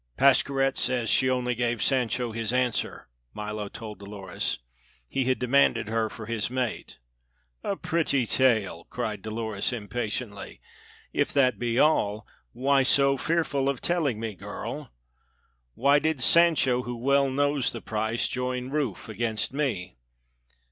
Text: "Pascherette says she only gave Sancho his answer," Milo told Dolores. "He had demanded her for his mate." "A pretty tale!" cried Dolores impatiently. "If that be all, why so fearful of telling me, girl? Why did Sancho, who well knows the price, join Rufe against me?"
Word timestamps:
"Pascherette 0.17 0.77
says 0.79 1.11
she 1.11 1.29
only 1.29 1.53
gave 1.53 1.83
Sancho 1.83 2.31
his 2.31 2.51
answer," 2.51 3.07
Milo 3.35 3.69
told 3.69 3.99
Dolores. 3.99 4.57
"He 5.07 5.25
had 5.25 5.37
demanded 5.37 5.89
her 5.89 6.09
for 6.09 6.25
his 6.25 6.49
mate." 6.49 6.97
"A 7.63 7.75
pretty 7.75 8.25
tale!" 8.25 8.87
cried 8.89 9.21
Dolores 9.21 9.71
impatiently. 9.71 10.59
"If 11.13 11.31
that 11.33 11.59
be 11.59 11.77
all, 11.77 12.25
why 12.51 12.81
so 12.81 13.15
fearful 13.15 13.69
of 13.69 13.79
telling 13.79 14.19
me, 14.19 14.33
girl? 14.33 14.91
Why 15.75 15.99
did 15.99 16.19
Sancho, 16.19 16.81
who 16.81 16.97
well 16.97 17.29
knows 17.29 17.71
the 17.71 17.79
price, 17.79 18.27
join 18.27 18.71
Rufe 18.71 19.07
against 19.07 19.53
me?" 19.53 19.97